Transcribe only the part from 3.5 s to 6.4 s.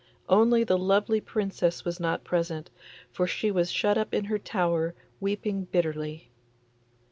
was shut up in her tower weeping bitterly.